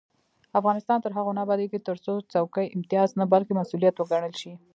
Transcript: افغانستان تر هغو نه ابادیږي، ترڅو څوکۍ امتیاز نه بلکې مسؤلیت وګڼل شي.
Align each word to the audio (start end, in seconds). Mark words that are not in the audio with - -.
افغانستان 0.59 0.97
تر 1.01 1.11
هغو 1.17 1.31
نه 1.37 1.41
ابادیږي، 1.45 1.79
ترڅو 1.87 2.13
څوکۍ 2.31 2.67
امتیاز 2.77 3.09
نه 3.19 3.25
بلکې 3.33 3.53
مسؤلیت 3.61 3.95
وګڼل 3.97 4.33
شي. 4.41 4.53